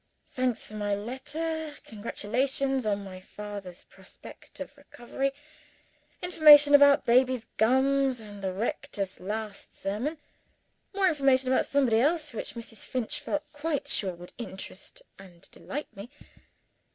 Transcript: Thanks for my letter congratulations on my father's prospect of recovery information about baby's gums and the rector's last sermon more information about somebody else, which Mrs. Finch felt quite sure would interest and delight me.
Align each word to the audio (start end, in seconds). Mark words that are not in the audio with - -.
Thanks 0.29 0.67
for 0.67 0.73
my 0.73 0.95
letter 0.95 1.75
congratulations 1.85 2.87
on 2.87 3.03
my 3.03 3.21
father's 3.21 3.83
prospect 3.83 4.59
of 4.59 4.75
recovery 4.75 5.31
information 6.23 6.73
about 6.73 7.05
baby's 7.05 7.45
gums 7.57 8.19
and 8.19 8.43
the 8.43 8.51
rector's 8.51 9.19
last 9.19 9.77
sermon 9.77 10.17
more 10.91 11.07
information 11.07 11.53
about 11.53 11.67
somebody 11.67 11.99
else, 11.99 12.33
which 12.33 12.55
Mrs. 12.55 12.83
Finch 12.83 13.19
felt 13.19 13.43
quite 13.53 13.87
sure 13.87 14.15
would 14.15 14.33
interest 14.39 15.03
and 15.19 15.43
delight 15.51 15.95
me. 15.95 16.09